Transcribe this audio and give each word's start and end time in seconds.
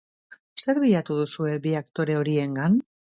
Zer 0.61 0.79
bilatu 0.83 1.17
duzue 1.19 1.51
bi 1.65 1.73
aktore 1.83 2.17
horiengan? 2.21 2.79